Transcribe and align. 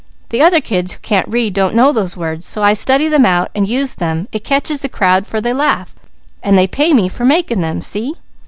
The 0.29 0.41
other 0.41 0.61
kids 0.61 0.93
who 0.93 0.99
can't 1.01 1.27
read 1.27 1.53
don't 1.53 1.75
know 1.75 1.91
those 1.91 2.17
words, 2.17 2.43
so 2.43 2.63
I 2.63 2.73
study 2.73 3.07
them 3.07 3.23
out 3.23 3.51
and 3.53 3.67
use 3.67 3.93
them; 3.93 4.27
it 4.31 4.43
catches 4.43 4.79
the 4.79 4.89
crowd 4.89 5.27
for 5.27 5.39
they 5.39 5.53
laugh, 5.53 5.93
and 6.41 6.57
then 6.57 6.67
pay 6.69 6.91
me 6.91 7.07
for 7.07 7.23
making 7.23 7.61
them. 7.61 7.83
See? 7.83 8.15